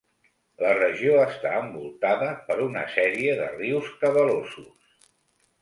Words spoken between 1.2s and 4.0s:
està envoltada per una sèrie de rius